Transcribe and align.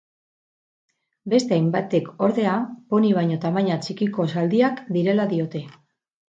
Beste 1.33 1.53
hainbatek 1.57 2.07
ordea 2.27 2.55
poni 2.95 3.11
baino 3.19 3.37
tamaina 3.45 3.77
txikiko 3.85 4.27
zaldiak 4.33 4.83
direla 4.97 5.29
diote. 5.37 5.65